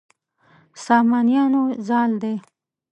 سامانیانو 0.85 1.63
زال 1.87 2.11
دی. 2.21 2.35